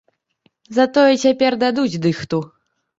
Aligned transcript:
Затое 0.79 1.05
цяпер 1.27 1.61
дадуць 1.67 2.01
дыхту! 2.11 2.45